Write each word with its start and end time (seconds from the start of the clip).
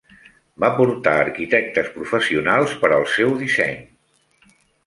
Va 0.63 0.69
portar 0.77 1.13
arquitectes 1.25 1.93
professionals 1.97 2.75
per 2.85 2.91
al 2.97 3.07
seu 3.19 3.39
disseny. 3.45 3.81